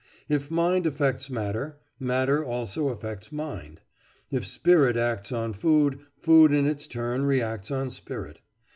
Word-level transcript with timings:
If 0.27 0.49
mind 0.49 0.87
affects 0.87 1.29
matter, 1.29 1.77
matter 1.99 2.43
also 2.43 2.89
affects 2.89 3.31
mind; 3.31 3.81
if 4.31 4.47
spirit 4.47 4.97
acts 4.97 5.31
on 5.31 5.53
food, 5.53 5.99
food 6.17 6.51
in 6.51 6.65
its 6.65 6.87
turn 6.87 7.23
reacts 7.23 7.69
on 7.69 7.91
spirit. 7.91 8.41